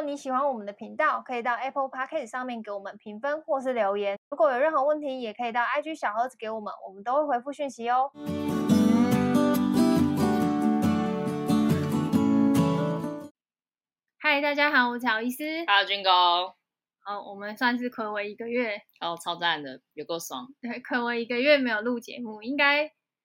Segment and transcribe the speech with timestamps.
[0.00, 4.18] 果你喜欢我们的频道，可以到 Apple Podcast 上面给我们评分或是留言。
[4.30, 8.10] 如果有任何问题，也可以到 IG 小盒子给我们，我们都会回复讯息哦。
[14.18, 15.44] 嗨，大家好，我是乔伊斯。
[15.66, 16.10] Hello，军哥。
[17.00, 20.46] 好，我们算是暌违一个月，哦，超赞的，有够爽。
[20.62, 22.84] 对，暌违一个月没有录节目，应该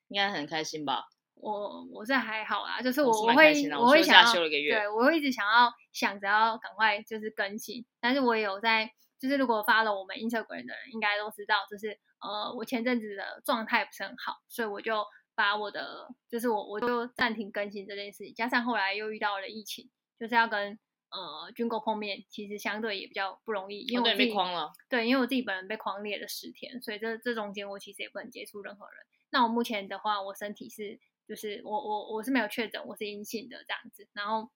[0.09, 1.05] 应该很开心吧？
[1.35, 15.03] 我我是还好啦，就是我我，我会我会想要休了一个月，对，我会一直想要想着要赶快就是更新，但是我也有在，就是如果发了我们 Instagram 的人应该都知道，就是呃我前阵子的状态不是很好，所以我就
[15.33, 19.89] 把我的就是我我就暂停更新这件事情，加上后来又遇到了疫情，
[20.19, 20.77] 就是要跟。
[21.11, 24.69] 呃，军购碰面其实相对也比较不容易，因为我自己、哦、对被框了。
[24.89, 29.05] 对，因为我自己本人被框列了十天，所以这这中间我其实也不能接触任何人。
[29.29, 34.09] 那我目前的话，我身体是就是我我我是没有确诊，我是阴性的这样子。
[34.11, 34.51] 然后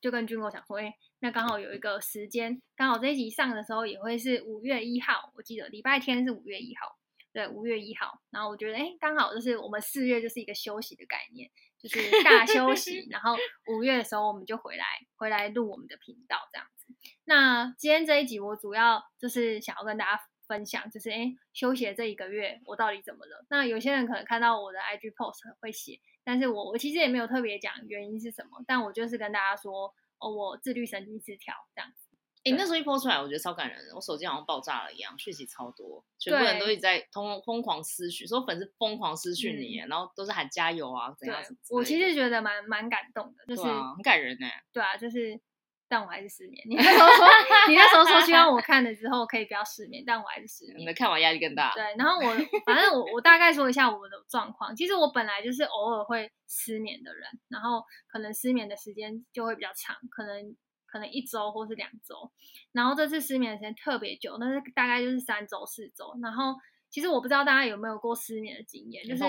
[0.00, 6.96] 就跟军哥讲说，哎，那刚好有一个时间，刚好这一集上的时候也会是五月一号，我记得礼拜天是五月一号，
[7.32, 8.20] 对，五月一号。
[8.30, 11.50] 然后我觉得，哎，刚好就是我们四月就是一个休息的概念。
[11.80, 13.36] 就是大休息， 然后
[13.68, 16.92] 五月的时候我们就回来，回来录我们的频道这样子。
[17.24, 23.46] 那今天这一集我主要就是想要跟大家分享，就是诶休息的这一个月我到底怎么了？
[23.48, 32.06] 那有些人可能看到我的 IG post 会写，但是我我其实也没有特别讲原因是什么，但我就是跟大家说，哦，我自律神经失调这样子。
[32.44, 33.94] 你、欸、那时候一播出来，我觉得超感人的。
[33.94, 41.58] 我手机好像爆炸了一样，讯息超多，全部人都一直在通疯狂私讯，说粉丝疯狂私讯你、嗯，然后都是喊加油啊，怎样怎么。
[41.70, 44.46] 我其实觉得蛮蛮感动的，就是、啊、很感人呢。
[44.70, 45.40] 对啊，就是，
[45.88, 46.62] 但我还是失眠。
[46.68, 47.26] 你那时候说，
[47.68, 50.78] 你那时候说希望我看了之后可以不要失眠，但我还是失眠。
[50.78, 51.72] 你们看完压力更大。
[51.74, 54.74] 对，然后我反正我我大概说一下我的状况。
[54.76, 60.56] 其实我本来就是偶尔会失眠的人，然后可能失眠的时间就会比较长，可能。
[60.90, 62.32] 可能一周或是两周，
[62.72, 66.16] 然后这次失眠的时间特别久，那是大概就是三周四周。
[66.22, 66.54] 然后
[66.88, 69.22] 其实我不知道大家有没有过失眠的经验，就是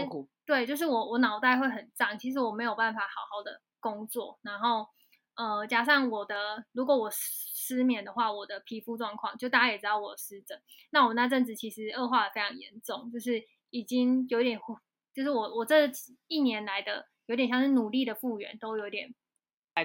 [0.45, 4.39] 对，就是我我脑袋会很胀，其实我没有办法好好的工作。
[4.41, 4.87] 然后
[5.39, 14.59] 呃，加上我的如果我失眠的话，我的皮肤状况就大家也知道我湿疹，那我那阵子其实恶化的非常严重，就是已经有点，
[15.13, 15.89] 就是我我这
[16.27, 19.15] 一年来的有点像是努力的复原都有点。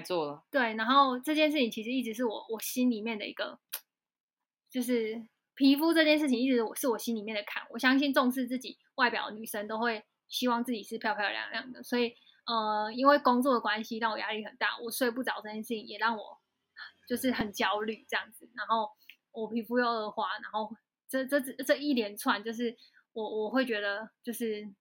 [0.03, 3.57] 做了对，然后这件事情其实一直是我我心里面的一个，
[4.69, 7.65] 就是皮肤这件事情一直我是我心里面的坎。
[7.69, 12.13] 我相信重视自己外表的女生都会希望自己是漂漂亮亮的，所以
[12.45, 16.37] 呃，因为工作的关系让我压力很大，我睡不着这件事情也让我
[17.07, 18.49] 就是很焦虑这样子。
[18.53, 18.89] 然后
[19.31, 20.75] 我皮肤又恶化，然后
[21.07, 22.75] 这这这这一连串就是
[23.13, 24.73] 我我会觉得就是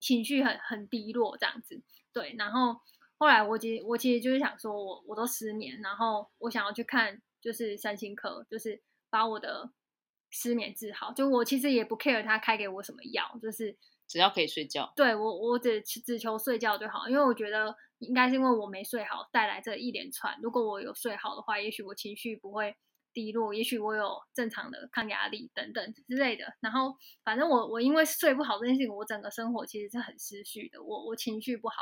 [0.00, 1.82] 情绪很很低落这样子。
[2.12, 2.80] 对，然后。
[3.20, 8.80] 后来我其实我其实就是想说我，我都失眠，然后我想要去看就是身心科，就是
[9.10, 9.72] 把我的
[10.30, 11.12] 失眠治好。
[11.12, 13.76] 就我其实也不 care 他开给我什么药，就是
[14.08, 14.92] 只要可以睡觉。
[14.96, 20.36] 对，我我只只求睡觉就好，因为我觉得应该是因为我没睡好带来这一连串。
[20.42, 22.74] 如果我有睡好的话，也许我情绪不会
[23.12, 26.44] 低落，也许我有正常的抗压力等等之类的。
[26.60, 30.82] 然后反正我我因为睡不好这件事情，我整个生活其实是很失序的。
[30.82, 31.76] 我我情绪不好。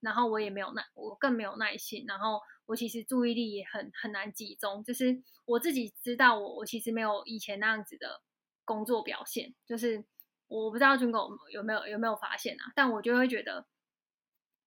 [0.00, 2.06] 然后我也没有耐，我更没有耐心。
[2.08, 4.82] 然后我其实注意力也很很难集中。
[4.82, 8.22] 就是我自己知道我，我其实没有以前那样子的
[8.64, 9.54] 工作表现。
[9.66, 10.02] 就是
[10.50, 12.72] 我不知道军狗有没有有没有发现啊？
[12.74, 13.64] 但我就会觉得，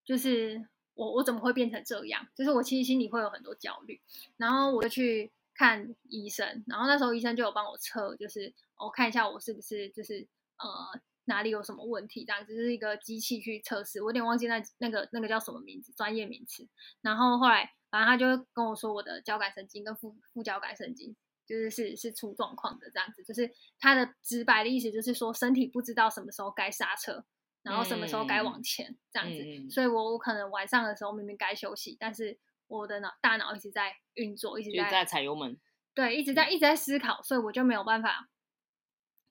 [0.04, 2.26] 就是我我怎么会变成这样？
[2.34, 4.02] 就是我其实心里会有很多焦虑。
[4.38, 10.28] 然后我就去看医生，然后那时候医生就有帮我测，就是我看一下我是不是就是
[10.58, 11.02] 呃。
[11.26, 12.26] 哪里有什么问题？
[12.26, 16.68] 这样子是一个机器去测试，我有点忘记那那个那个叫什么名字，专业名词。
[17.00, 21.16] 然后后来，反正他就跟我说，我的交感神经跟副副交感神经
[21.46, 23.24] 就是是是出状况的，这样子。
[23.24, 27.26] 就是他的直白的意思就是说，身体不知道什么时候该刹车，
[27.62, 29.44] 然后什么时候该往前，嗯、这样子。
[29.44, 35.60] 嗯、所以我我可能晚上的时候明明该休息，但是我的脑大脑一直在运作，一直在在踩油门，
[35.94, 38.30] 对，一直在一直在思考，所以我就没有办法。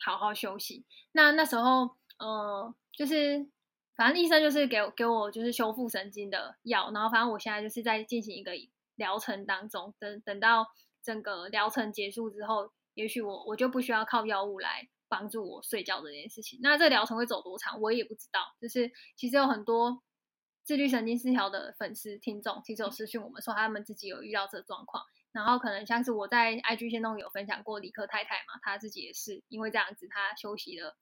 [0.05, 0.85] 好好休息。
[1.13, 3.47] 那那时候，呃，就是
[3.95, 8.51] 反正医生就是给给我就是修复神经的药，然后反正我现在就是在进行一个
[8.97, 9.95] 疗程当中。
[10.01, 10.67] 等等到
[11.03, 16.59] 整个疗程结束之后，也许我我就不需要靠药物来帮助我睡觉这件事情。
[16.63, 18.41] 那这疗程会走多长，我也不知道。
[18.61, 20.03] 就是其实有很多
[20.65, 25.05] 自律神经失调的粉丝听众，其实有私讯我们说他们自己有遇到这状况。
[25.33, 30.95] 然后可能像是我在 IG 限动有分享过理科太太嘛，她自己也是因为这样子，她休息了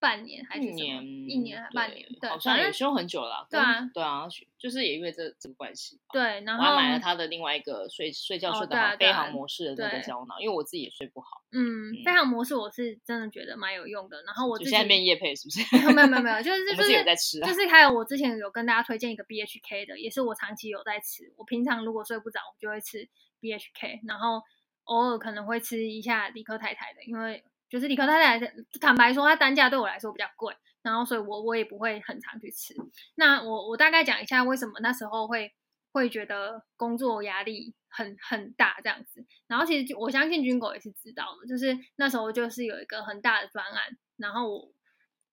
[0.00, 0.66] 半年还是？
[0.66, 2.08] 一年，一年还半年？
[2.20, 3.46] 对，好像也修很久了。
[3.50, 4.26] 对啊，对啊，
[4.58, 6.00] 就是也因为这这个关系。
[6.10, 11.42] 对，然后我还买了他的另外一个睡睡觉睡得好飞航模式的那个胶囊，因为我自己也睡不好。
[11.52, 14.22] 嗯，飞航模式我是真的觉得蛮有用的。
[14.22, 15.60] 然后我现在变夜配是不是？
[15.94, 21.30] 没有没有没有，就是就是有在吃，就是还有我之前有跟大家推荐一个 BHK 的，也是我长期有在吃。
[21.36, 23.06] 我平常如果睡不着，我就会吃
[23.40, 24.40] BHK，然后
[24.84, 27.44] 偶尔可能会吃一下理科太太的，因为。
[27.70, 30.52] 就是理科太太，坦白说，它单价对我来说比较贵，
[30.82, 32.74] 然后所以我我也不会很常去吃。
[33.14, 35.54] 那我我大概讲一下为什么那时候会
[35.92, 39.24] 会觉得工作压力很很大这样子。
[39.46, 44.72] 然后其实我相信军狗也是知道的，就是那时候就是有一个很大的专案，然后我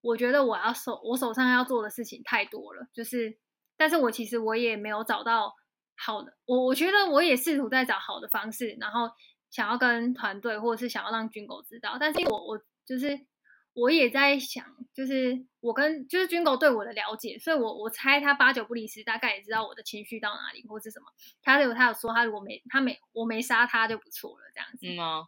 [0.02, 3.36] 我觉得我要手我手上要做的事情太多了，就是
[3.78, 5.56] 但是我其实我也没有找到
[5.96, 9.10] 好的，我我觉得我也试图在找好的方式，然后。
[9.50, 13.20] 想要跟团队，或者是想要让军狗知道，但是我我就是
[13.74, 21.06] 我也在想，就是我跟就是军狗对我的了解，所以我我猜他八九不离十，大概也知道我的情绪到哪里或是什么。
[21.42, 24.88] 他有他有说，他如果没他没我没杀他就不错了，这样子。
[24.88, 25.28] 嗯啊，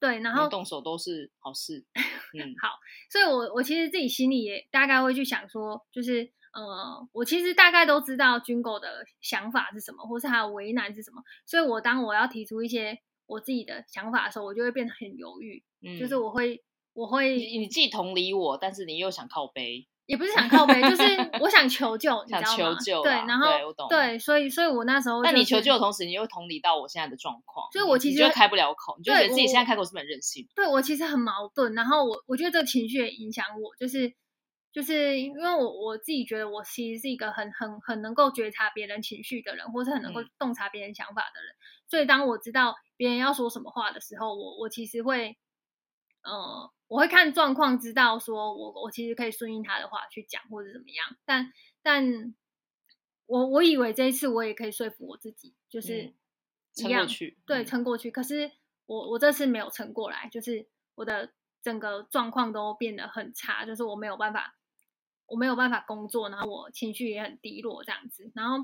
[0.00, 1.84] 对，然后动手都是好事。
[2.34, 2.78] 嗯，好，
[3.10, 13.00] 所以我我其实自己心里也大概会去想说，就是呃，我其实大概都知道军狗的想法是什么，或是他的为难是什么，所以我当我要提出一些。
[13.32, 15.62] 我自己的想法的时候，我就会变得很犹豫。
[15.80, 16.62] 嗯，就是我会，
[16.92, 21.02] 我会你，你既同理我，但是你又想靠背，也不是想靠背，就是
[21.40, 22.44] 我想求救，你知道吗？
[22.44, 23.46] 想求救，对，然后
[23.88, 30.46] 对，所以，所以我那时候，那你求救的同时，你又同理到我现在的状况，所以我其实就开不了口，你就觉得自己现在开口是很任性？
[30.54, 34.14] 对，我其实很矛盾，然后我我觉得这个情绪也影响我，就是。
[34.74, 45.36] 就是因为我我自己觉得我其实是一个很很很能够觉察别人情绪的人，或是很能够洞察别人想法的人，嗯、所以当我知道别人要说什么话的时候，我我其实会，
[46.22, 51.52] 呃，我会看状况，知道说我我其实可以顺应他的话去讲或者怎么样，但
[51.82, 52.32] 但
[53.26, 56.14] 我我以为这一次我也可以说服我自己，就是
[56.76, 58.08] 一样，撑过去，对，撑过去。
[58.12, 58.52] 可是
[58.86, 64.54] 我我这次没有撑过来，就是我的整个状况都变得很差，就是我没有办法。
[65.26, 68.58] 我没有办法工作，然后我情绪也很低落，这样子，然后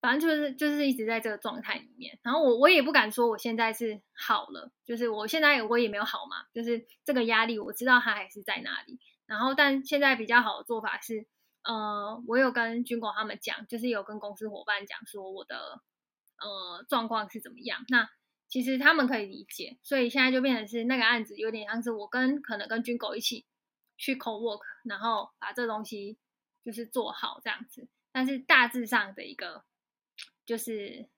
[0.00, 11.26] 反正就是就是一直在这个状态里面，然后我我也不敢说我现在是好了，就是我现在我也没有好嘛，就是这个压力我知道它还是在那里，然后但现在比较好的做法是，
[11.62, 15.80] 呃，我有跟军狗他们讲，就是有跟公司伙伴讲说我的
[16.38, 18.08] 呃状况是怎么样，那
[18.48, 23.44] 其实他们可以理解，所以现在就变成是那个案子有点像是我跟可能跟军狗一起。
[24.02, 26.16] 去 co-work，然后把这东西
[26.64, 29.62] 就是做好这样子，但是大致上的一个
[30.50, 31.08] 就是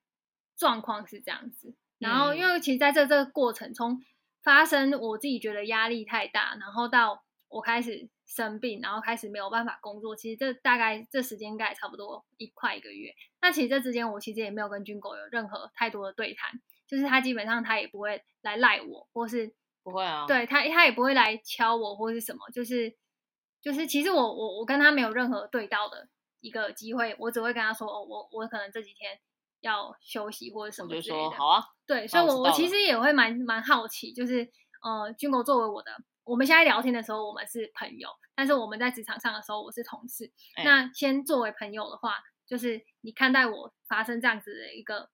[0.55, 1.75] 状况是这样子。
[1.99, 3.99] 然后因为其实在这这个过程从
[4.43, 10.15] 发生，我自己觉得压力太大，然后到我开始生病，然后开始没有办法工作。
[10.15, 13.15] 其实这大概这时间应该也差不多一快一个月。
[13.41, 19.55] 那其实这之间我其实也没有跟军狗有任何太多的对谈，就是他基本上他也不会来赖我，或是。
[19.85, 22.95] 不会啊，对他，他也不会来敲我或是什么，就是
[23.61, 26.09] 就是，其实我我我跟他没有任何对到的
[26.43, 29.19] 一个机会，我只会跟他说，哦，我我可能这几天
[29.61, 31.15] 要休息或者什么之类的。
[31.15, 34.47] 我就说好啊，对，所以我我其实也会蛮蛮好奇，就是
[34.83, 35.91] 呃，军狗作为我的，
[36.25, 40.31] 我们现在聊天的时候我们是朋友，但是我们在职场上的时候我是同事。
[40.57, 45.09] 欸、那先作为朋友的话，就是你看待我发生这样子的一个。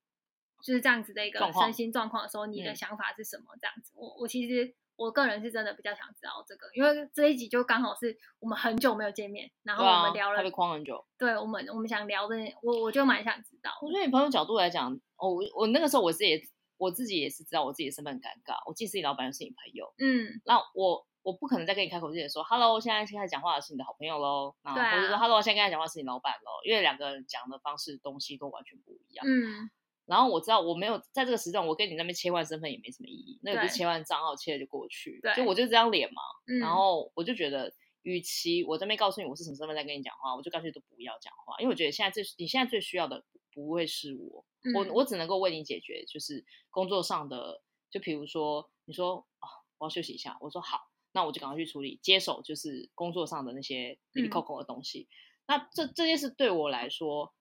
[0.60, 3.44] 就是这样子的一个身心状况的时候，你的想法是什么？
[3.60, 11.06] 这样子，我我其实我个人是真的比较想知道这个，因为这一集就刚好是我们很久没有见面，然后我们聊了，被框很久。
[11.16, 13.70] 对，我们我们想聊的，我我就蛮想知道。
[13.80, 16.42] 我觉得以朋友角度来讲，我我那个时候我自己也
[16.76, 29.70] 我自己也是知道我自己的身份很尴尬，我既是你老板又是你朋友，嗯，那我我不可能再跟你开口之前说，Hello，现在开始讲话的是你的好朋友喽，对啊，或者说 Hello，现在跟他讲话是你老板喽，因为两个人讲的方式东西都完全不一样，嗯。
[30.08, 36.22] 然后我知道我没有在这个时段，我跟你那边切换身份也没什么意义，那个不是切换账号，切了就过去，就我就这张脸嘛。
[36.46, 43.22] 嗯、然后我就觉得，与其我这边告诉你我是什么身份在跟你讲话，我就干脆都不要讲话，因为我觉得现在最你现在最需要的
[43.52, 47.60] 不会是我，嗯、我我只能够为你解决，就是工作上的，
[47.90, 49.46] 就比如说你说哦，
[49.76, 55.06] 我要休息一下，我说好，那我就赶快去处理接手，就是工作上的那些哩哩抠抠的东西。
[55.10, 55.12] 嗯、
[55.48, 57.34] 那这这件事对我来说，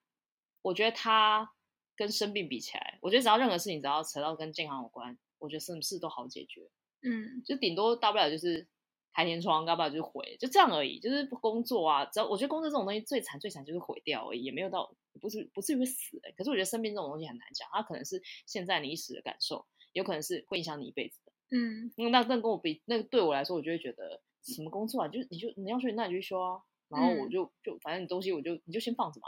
[0.62, 1.53] 我觉得他。
[1.97, 6.69] 跟生病比起来，我觉得只要任何事情只要扯到跟健康有关，我觉得什么事都好解决。
[7.01, 8.67] 嗯，就顶多大不了就是
[9.13, 10.99] 开天窗，大不了就是毁，就这样而已。
[10.99, 16.31] 就是工作啊，只要我觉得工作这种东西最惨最惨就是毁掉而已，也没有到不是不至于会死，欸。
[16.33, 21.31] 可是我觉得生病这种东西很难讲，它可能是现在你一时的感受，有可能是会影响你一辈子的。
[21.49, 25.07] 嗯，那那跟我比，那对我来说，我就会觉得什么工作啊？
[25.07, 26.61] 就你就你要休，那你就去休啊。
[26.89, 29.27] 然后我就、嗯、就反正你东西我就你就先放着嘛。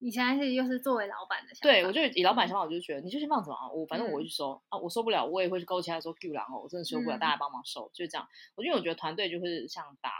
[0.00, 3.68] 以前是又是作为老板的想法，对我就以老板想法，我就觉得你就先放着嘛。
[3.70, 8.26] 我反正我会去收、嗯、啊，我收不了，我也会去勾其他说 Q 然后我真的收不了，嗯、大家帮忙收，就是这样。
[8.54, 10.10] 我因为我觉得团队就是像打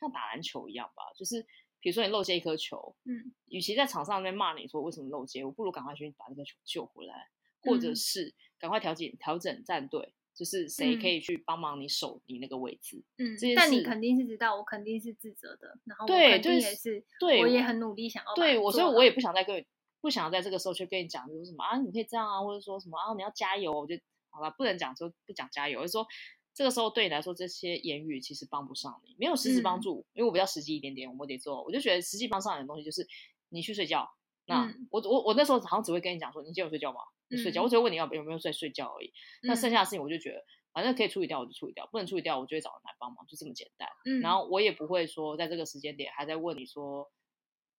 [0.00, 1.42] 像打篮球一样吧，就是
[1.80, 7.28] 比如说你漏接一颗球，嗯，与其在场上那边骂你说为什么漏接，我不如赶快去把这个球救回来，
[7.62, 10.14] 或者是赶快调整调整战队。
[10.34, 13.02] 就是谁可以去帮忙你守你那个位置？
[13.18, 15.78] 嗯，但你肯定是知道，我肯定是自责的。
[15.84, 19.64] 然后我肯定也是，对，我也很努力想要对我，所以我也不想再跟你，
[20.00, 23.72] 不想在这个时候去跟你讲，说什么啊，你可以这样啊，或者说什么啊，你要加油。
[23.72, 23.94] 我就
[24.30, 26.06] 好了，不能讲说不讲加油，而是说
[26.52, 30.04] 这个时候对你来说，这些言语其实帮不上你，没有实质帮助。
[30.14, 33.06] 因为我比较实际一点点，我得做，我就觉得实际帮上你的东西就是
[33.50, 34.08] 你去睡觉。
[34.46, 36.98] 那我我我那时候好像只会跟你讲说，你今天有睡觉吗？
[37.28, 39.12] 你睡觉，我只会问你要有没有在睡觉而已。
[39.42, 40.44] 那剩下的事情我就觉得。
[40.74, 43.88] 反正可以处理掉，我就处理掉；不能处理掉，我就会找人来帮忙，就这么简单。
[44.06, 47.08] 嗯，然后我也不会说在这个时间点还在问你说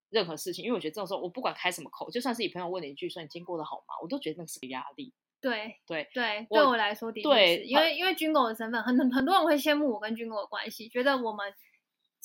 [0.09, 5.13] 任何事情，因为我觉得这种时候我不管开什么口，就算是你朋友问你一句说你今天过得好吗，我都觉得那是个压力。
[5.41, 11.53] 对对对，对我来说的确是，对，因为因为军狗的身份，很很多人会羡慕我跟军狗的关系，觉得我们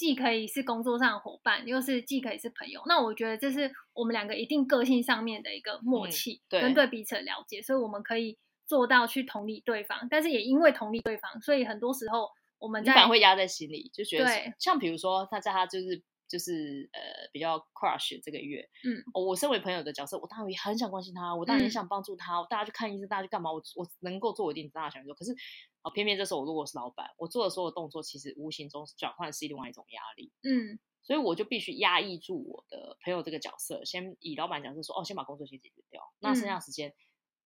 [0.00, 2.80] 既可以是工作上的伙伴，又是既可以是朋友。
[2.86, 8.38] 那我觉得这是我们两个一定个性上面的一个默契，嗯、跟对彼此的了解，所以我们可以。
[8.70, 14.30] 做到去同理对方，但是也因为同理对方，所以很多时候我们在反而会压在心里，就觉得
[14.60, 17.00] 像比如说他在他就是就是呃
[17.32, 23.50] 比较 crush 这个月，嗯、哦，我身为朋友的角色，我当然也很想关心他，我当然也想帮助他，嗯、大家去看医生，大家去干嘛？
[23.50, 25.34] 我我能够做我一定大家想做，可是
[25.82, 36.90] 啊、哦，偏偏这时候我如果是老板，我做的所有动作其实无形中转换是另外一种压力，嗯，所以我就必须压抑住我的朋友这个角色，先以老板角色说，哦，先把工作先解决掉，那剩下的时间。
[36.90, 36.94] 嗯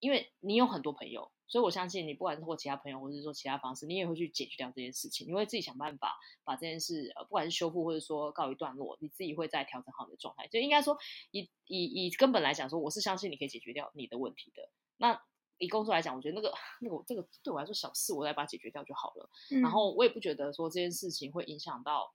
[0.01, 5.27] 因为你有很多朋友，所以我相信你，不管是通过其他朋友，或者是说其他方式，你也会去解决掉这件事情。
[5.27, 10.47] 你会自己想办法把这件事，呃，不管是修复或者说告一段落，你自己会再调整好你的状态。
[10.49, 10.99] 就应该说，
[11.31, 14.69] 以以以根本来讲，说我是相信你可以解决掉你的问题的。
[14.99, 15.23] 那
[15.65, 19.31] 以工作来讲，我觉得那个那个这个对我来说小事，我来把它解决掉就好了。
[19.51, 22.13] 嗯、然后我也不觉得说这件事情会影响到，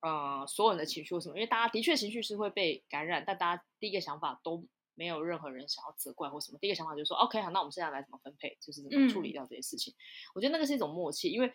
[0.00, 4.66] 呃，所有人的情绪或什么，因为大家的确情绪是会被感染，但大家第一个想法都。
[4.96, 9.92] 没有任何人想要责怪或什么，第一个想法就是说，OK，好，那我们现在来怎么分配，就是怎么处理掉这些事情。
[9.92, 9.98] 嗯、
[10.36, 11.52] 我觉得那个是一种默契，因为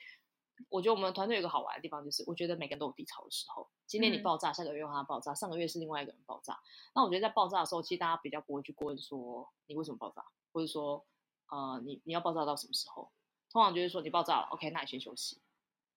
[0.67, 3.65] 我觉得我们团队有个好玩的地方，就是我觉得每个人都有低潮的时候。
[3.87, 6.59] 今天你爆炸，下个月让他爆炸，上个月是另外一个人爆炸。
[6.93, 10.21] 那我觉得在爆炸的时候，其实大家比较不会去过问说你为什么爆炸，
[10.51, 11.05] 或者说
[11.49, 13.11] 呃你你要爆炸到什么时候？
[13.51, 15.41] 通常就是说你爆炸了，OK，那你先休息。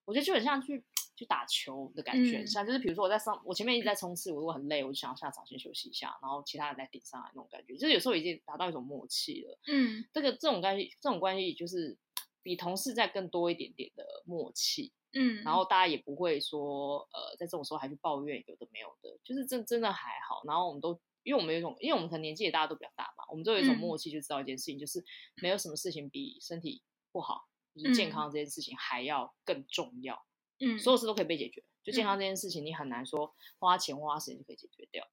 [0.05, 0.83] 我觉得就很像去
[1.15, 9.59] 去打球的感觉，嗯、像就是比如说我在上，我前面一直在冲刺，我如果很累，我就想要下场先休息一下，然后其他人再顶上来那种感觉，就是有时候已经达到一种默契了。
[9.67, 11.97] 嗯，这个这种关系，这种关系就是
[12.43, 14.93] 比同事再更多一点点的默契。
[15.13, 20.43] 嗯，然后大家也不会说呃，在这种时候还去抱怨有的没有的，就是真真的还好。
[20.47, 25.05] 然后我们都因为我们有一种，因为我们可能年纪也大家都比较大嘛，我们都有一种默契，就知道一件事情，嗯、就是
[25.43, 27.49] 没有什么事情比身体不好。
[27.75, 30.23] 就是健康这件事情还要更重要，
[30.61, 31.65] 嗯，所有事都可以被解决。
[31.83, 35.09] 就健康这件事情，你很难说花钱花时间就可以解决掉。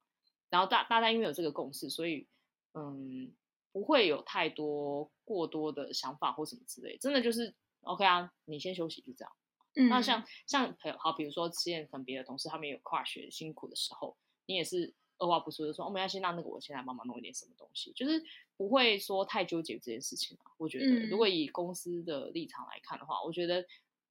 [0.50, 2.28] 然后大大家因为有这个共识，所以
[2.74, 3.34] 嗯，
[3.72, 6.98] 不会有太多过多的想法或什么之类。
[6.98, 9.32] 真的就是 OK 啊，你先休息就这样。
[9.76, 14.94] 嗯，那像像朋友好，比如说之前可能别的同事他们有跨学辛苦的时候，你也是。
[15.20, 18.20] 二话不说就说，我们要先让那个我先来帮忙弄一点什么东西，就是
[18.56, 20.36] 不会说太纠结这件事情。
[20.56, 23.64] 我觉得，如果以公司的立场来看的话，嗯、我觉得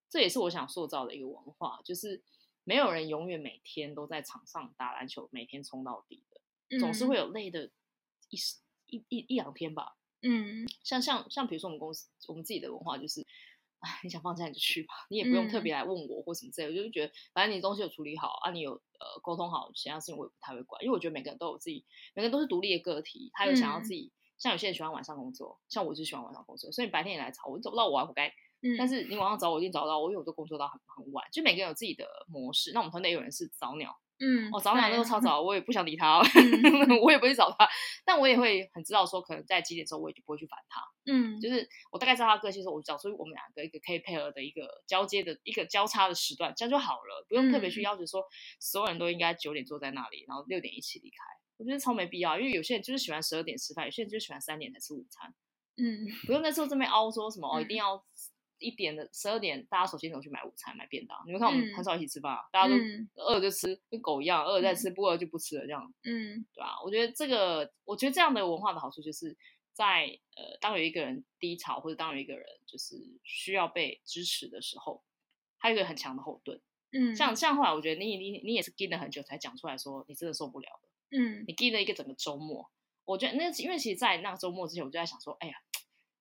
[0.10, 2.24] 这也是我想塑造的一个文化，就是
[2.64, 7.70] 没有人永远每天都在场上打篮球，每天冲到底的，嗯、总是会有累的
[8.30, 8.38] 一
[8.86, 9.98] 一一一两天吧。
[10.22, 13.26] 嗯，像像像比如说我们公司我们自己的文化就是。
[13.80, 16.74] 哎，你想放假你就去吧，你也不用特别来问我或什么之类的。
[16.74, 28.34] 嗯、我就觉得，反正你东西有处理好啊，你有呃沟通好，其他事情我也不太会管，因为我觉得每个人都有自己，每个人都是独立的个体，他有想要自己，嗯、像有些人喜欢晚上工作，像我就喜欢晚上工作，所以你白天也来找我，你找不到我啊，活该。
[28.62, 32.74] 嗯、但是你晚上找我一定找到我，因为我都工作到很很晚，就每个人有自己的模式。
[32.74, 33.98] 那我们团队有人是早鸟。
[34.20, 37.68] 嗯，我早上那都超早，我也不想理他，嗯、 我也不会找他，
[38.06, 40.82] 但我也会很知道说，可能在几点之后，我也就不会去烦他。
[41.06, 48.24] 嗯，就是我大概知道他个性的时候，我找出我们两个一个可以配合的一个交接的一个交叉的时段，这样就好了，不用特别去要求说
[48.60, 51.16] 所有人都应该九点坐在那里，然后六点一起离开。
[51.58, 55.34] 我觉得超没必要，因为有些人就是喜欢十二点吃饭，有些人就喜欢三点才吃午餐。
[55.78, 58.04] 嗯，不用在这这边凹说什么哦，一定要。
[58.60, 61.18] 一点的十二点，大家手牵手去买午餐、买便当。
[61.26, 65.94] 你们看，我们很少一起吃饭，嗯、大家都饿就吃，跟狗一样，饿再吃，不饿就不吃了，这样。
[66.04, 66.76] 嗯，对吧？
[66.84, 69.36] 我觉得这个，我觉得这样的文化的好处，就是
[69.74, 75.04] 在呃，当有一个人低潮，或者当有一个人就是需要被支持的时候，
[75.58, 76.62] 他有一个很强的后盾。
[76.92, 80.90] 嗯，像像后来我觉得你你你也是盯了很久才讲出来说你真的受不了了。
[81.12, 82.70] 嗯，你盯了一个整个周末，
[83.06, 85.54] 我觉得那因为其实，在那个周末之前，我就在想说，哎呀，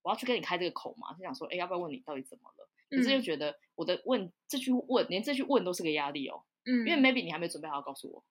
[0.08, 2.68] 我要去跟你开这个口嘛，就想说，哎，要不要问你到底怎么了？
[2.96, 6.40] 可是又觉得我的问这句问连这句问都是个压力哦。
[6.64, 8.24] 嗯，因为 maybe 你还没准备好告诉我。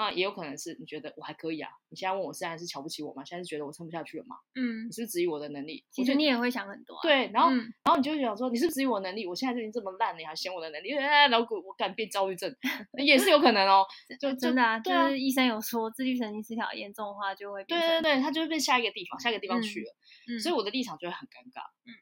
[0.00, 1.70] 那也有可能是你觉得我还可以啊？
[1.90, 3.22] 你现在问我现在是瞧不起我吗？
[3.22, 4.36] 现在是觉得我撑不下去了吗？
[4.54, 5.84] 嗯，你是质疑我的能力？
[5.90, 6.94] 其实你也会想很多。
[6.96, 9.26] 啊对，然后然后你就想说，你是质疑我能力？
[9.26, 10.88] 我现在就已经这么烂，你还嫌我的能力？
[10.96, 12.50] 然后我敢变焦虑症，
[13.04, 13.84] 也是有可能哦。
[14.18, 17.78] 就真的啊，就是医生有说，自律神经失调严重的话，就会变。
[17.78, 19.94] 对对对，他就会变下一个地方，下一个地方去了。
[20.28, 21.60] 嗯，所以我的立场就会很尴尬。
[21.84, 21.92] 嗯，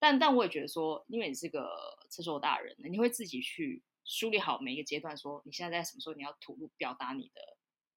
[0.00, 1.68] 但但我也觉得说，因为你是个
[2.10, 7.56] 成熟大人，你会自己去梳理好每一个阶段，说你现在在什么时候你要吐露表达你的。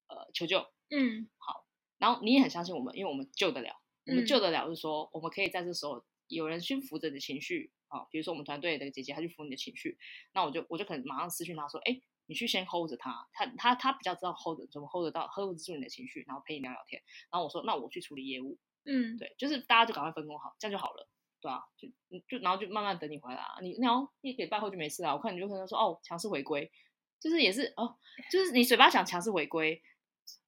[0.09, 0.59] 呃，求救，
[0.89, 1.65] 嗯，好，
[1.97, 9.97] 然后你也很相信我们，因为我们救得了，我们救得了，是说我们可以在这时候有人去扶着你的情绪啊，比如说我们团队的姐姐，她去扶你的情绪，
[10.33, 21.09] 那我就我就可能马上私讯她说，哎，你去先 hold 着他，他他他比较知道 hold 怎么 hold 得到，hold 住你的情绪，然后陪你聊聊天，然后我说，那我去处理业务，嗯，对，就是大家就赶快分工好，这样就好了，
[21.41, 21.88] 对啊，就
[22.27, 26.72] 就然后就慢慢等你回来啊，你然后一礼拜后就没事了，我看你就跟他说，哦，强势回归，
[27.20, 27.96] 就是也是哦，
[28.32, 29.82] 就是你嘴巴想强势回归。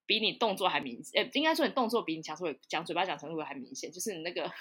[0.05, 4.51] 比你动作还明显，呃，应该说你动作比你强势回讲嘴巴讲程度还明显，就是你那个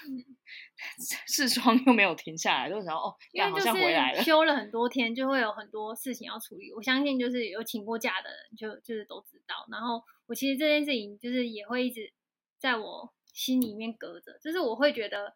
[1.25, 6.71] 视窗又没有停下来，就想哦，因为就是休了很多天，就会有很多事情要处理。
[6.71, 9.65] 我相信就是有请过假的人就，就就是都知道。
[9.71, 12.13] 然后我其实这件事情就是也会一直
[12.59, 15.33] 在我心里面隔着，就是我会觉得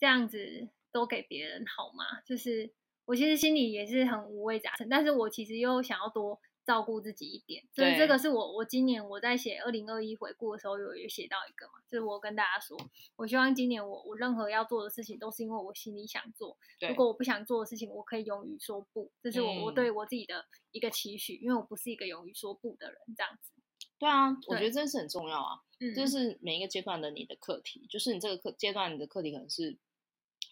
[0.00, 2.22] 这样子都给别人好吗？
[2.26, 2.72] 就是
[3.04, 6.40] 我其实心里也是很五味杂陈，但是我其实又想要多。
[6.62, 12.76] 照顾自己一点，所以这个是我我今年我在写二零二一回顾的时候有有写到一个嘛，就是我跟大家说，
[13.16, 23.50] 我希望今年我我任何要做的事情都是因为我心里想做，如果我不想做的事情，我可以勇于说不，这是我、嗯、我对我自己的一个期许，因为我不是一个勇于说不的人，这样子。
[23.98, 29.76] 对啊，我觉得这是很重要啊，嗯，这是每一个阶段的你的课题，就是你这个课阶段你的课题可能是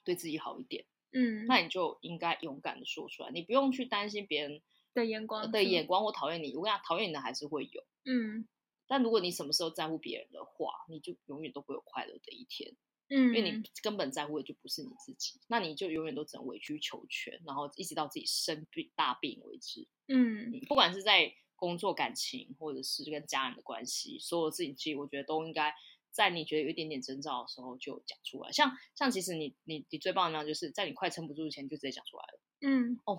[0.09, 4.61] 对自己好一点，嗯，那你就应该勇敢的说出来，你不用去担心别人。
[4.95, 6.57] 的眼光，的眼光，我讨厌你。
[6.57, 8.49] 我跟你讲，讨厌你的还是会有，嗯。
[8.89, 12.75] 但如果你什么时候在乎别人的话，你就永远都不会有快乐的一天，
[13.09, 13.29] 嗯。
[13.29, 20.51] 因为你根本在乎的就不是你自己，那你就永远都只能委曲求全，然后一直到自己生病大病为止，嗯。
[20.67, 25.73] 不管是在工作、感情，或者是跟家人的关系，所有事情，其实我觉得都应该
[26.11, 28.53] 在你觉得有一点点征兆的时候就讲出来。
[28.53, 32.99] 像像其实你你你最棒的那样，就是在你快撑不住之前就直接讲出来了，嗯。
[33.05, 33.19] 哦。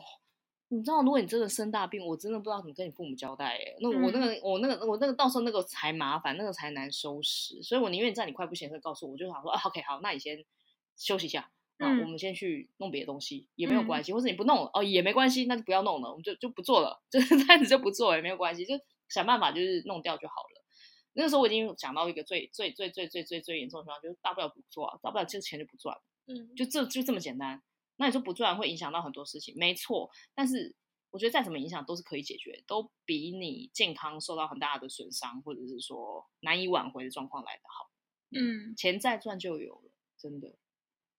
[0.72, 3.76] 你知道，如果你真的生大病，我真的不知道怎么跟你父母交代哎。
[3.82, 7.60] 那我那个，嗯、我那个，我那个，到时候那个才麻烦，那个才难收拾。
[7.64, 10.46] 所以我宁愿在你快不行的时候告诉我，我就想说，啊，OK，好，那你先
[10.96, 18.76] 休息一下，那我们先去弄别的东西也没有关系，嗯、或者你不弄了哦也没关系，那就不要弄了，我们就就不做了，就 是这样子就不做也没有关系，就
[19.10, 20.59] 想办法就是弄掉就好了。
[21.20, 27.62] 那个时候我已经讲到一个最最最最最最最严重的情况，就是大不了不做，啊，大不了这个钱就不赚，嗯，就这就这么简单。
[27.98, 30.10] 那你说不赚会影响到很多事情，没错。
[30.34, 30.74] 但是
[31.10, 37.92] 我觉得再怎么影响都是可以解决，都比你健康受到很大的损伤，或者是说难以挽回的状况来得好。
[38.32, 40.48] 嗯，钱再赚就有了，真的。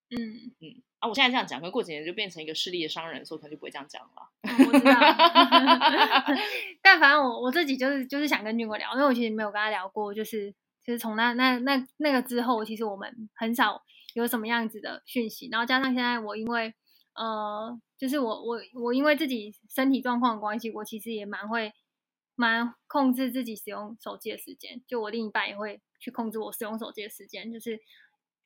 [0.09, 4.31] 嗯嗯啊，我现在这样讲，可能过几年就变成一个势利的商人，所以可能就不会这样讲了。
[4.43, 4.93] 嗯、我知道。
[6.81, 10.53] 但反正我我自己就是就是想跟俊哥聊，因为我其实没有跟他聊过，就是
[10.85, 13.83] 其实从那那那那个之后，其实我们很少。
[14.15, 16.75] 有什么样子的讯息，然后加上现在我因为
[17.15, 21.73] 呃，就是我我我因为自己身体状况的关系，我其实也蛮会
[22.35, 27.79] 蛮控制自己使用手机的时间，就我另一半也会去控制我使用手机的时间，就是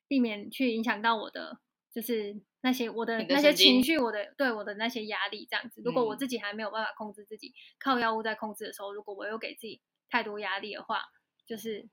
[0.07, 1.57] 避免去影响到我的，
[1.95, 5.81] 就是那些我的那些情绪，我的对我的那些压力这样子。
[5.85, 11.05] 如果我自己还没有办法控制自己，靠药物在控制的时候，如果我又给自己太多压力的话，
[11.47, 11.87] 就是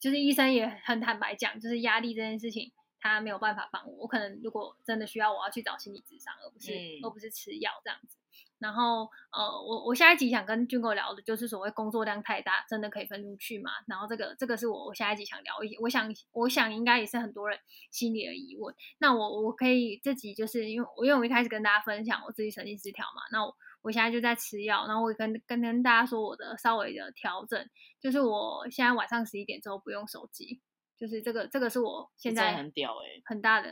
[0.00, 2.72] 就是医生也很坦白讲，就是压力这件事情。
[3.06, 8.16] 他没有办法帮我，我可能如果真的需要，我要去找心理咨商，而不是、嗯、而不是吃药这样子。
[8.64, 13.70] 然后呃，我我下一集想跟俊哥聊的就是所谓工作量太大，真的可以分出去吗？
[13.86, 17.58] 然后这个这个是我我下一集想聊一些，我想我想应该也是很多人
[17.90, 18.74] 心里的疑问。
[18.96, 27.68] 那我我可以这集就是因为我因为我一开始跟大家分享我自己神经失调嘛，那我我现在就在吃药，然后我跟跟跟大家说我的稍微的调整，
[28.00, 30.62] 就是我现在晚上十一点之后不用手机。
[30.96, 33.68] 就是这个，这个是我现在很屌哎，很大的，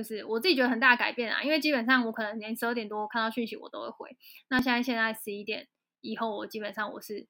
[0.00, 1.42] 就是我自己觉得很大的改变啊。
[1.42, 4.16] 因为基本上我可能连十二点多看到讯息我都会回，
[4.48, 5.68] 那现在现在十一点
[6.00, 7.26] 以后，我基本上我是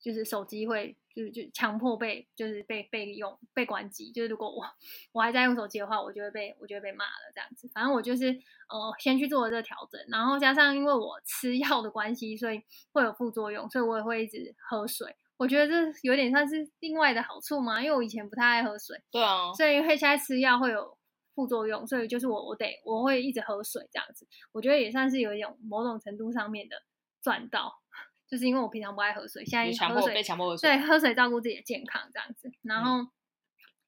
[0.00, 4.64] 就是手机会就是就强迫被就是被被用被关机，就是如果我
[5.12, 7.68] 我还在用手机的话，我就会被我就会被骂了这样子。
[7.74, 8.26] 反正我就是
[8.68, 15.16] 呃先去做了这个调整，然后加上因为我吃药的关系，所以会有副作用，所以我也会一直喝水。
[15.36, 18.96] 我觉得这有点算是另外的好处嘛，因为我以前不太爱喝水。
[19.10, 19.52] 对啊。
[19.52, 20.96] 所以因为现在吃药会有
[21.34, 24.26] 副作用，所以就是我我得我会一直喝水这样子。
[24.52, 26.82] 我觉得也算是有一种某种程度上面的
[27.22, 27.80] 赚到。
[28.26, 32.50] 就是因为我平常不爱喝水，现在喝水，被强迫喝水，对，喝水照顾自己的健康这样子。
[32.62, 33.10] 然后、嗯、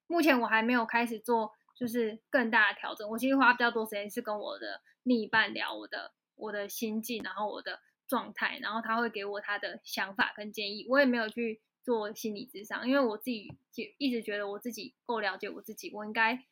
[0.05, 3.09] 目前我还没有开始做，就是更大的调整。
[3.09, 10.85] 我其实花比较多时间是跟我的另一半聊我的我的心境，然后我的状态，然后他会给我他的想法跟建议。
[10.87, 16.45] 我也没有去做心理咨商，因为我自己就一直觉得我自己够了解我自己，我应该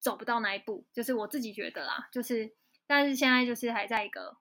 [0.00, 2.08] 走不到那一步，就是我自己觉得啦。
[2.12, 2.54] 就是
[2.86, 4.36] 但是现在就是还在一个。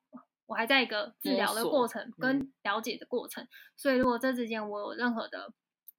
[0.47, 5.51] 我还在一个治疗的过程跟了解的过程，嗯、所以如果这之间我有任何的，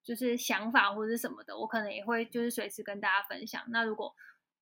[0.02, 3.62] 就是想法或者是什么的，我可能也会就是随时跟大家分享。
[3.68, 4.14] 那如果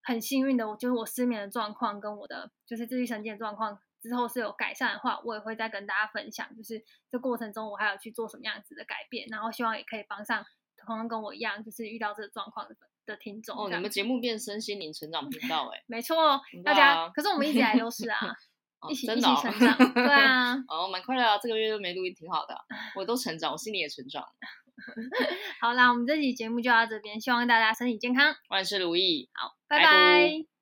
[0.02, 6.52] 很幸运的，我就是我失眠的状况跟我的就是自律神经的状况之后是有改善的话，我也会再跟大家分享。
[6.56, 10.44] 就是这过程中我还有去做什么样子的改变，然后希望也可以帮上
[10.76, 12.74] 同样跟我一样就是遇到这个状况的
[13.06, 13.56] 的听众。
[13.56, 18.18] 哦，你们节目变身心灵成长频道哎， 没错，大家可是我们一直以来都是啊。
[18.90, 22.54] 一起、哦、一起成长，对啊， 哦，蛮快乐啊，这个月都没录音，挺好的，
[22.94, 24.22] 我都成长，我心里也成长。
[25.60, 29.84] 好啦，我们这期节目就到这边，希望大家身体健康，万事如意，好，拜拜。
[29.84, 30.55] 拜拜。